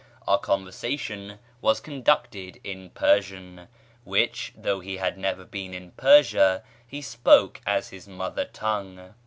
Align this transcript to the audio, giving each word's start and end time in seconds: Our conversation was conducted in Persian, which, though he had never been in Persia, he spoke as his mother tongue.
Our 0.27 0.39
conversation 0.39 1.37
was 1.61 1.79
conducted 1.79 2.59
in 2.63 2.89
Persian, 2.89 3.67
which, 4.03 4.51
though 4.57 4.79
he 4.79 4.97
had 4.97 5.15
never 5.15 5.45
been 5.45 5.75
in 5.75 5.91
Persia, 5.91 6.63
he 6.87 7.03
spoke 7.03 7.61
as 7.67 7.89
his 7.89 8.07
mother 8.07 8.45
tongue. 8.45 9.13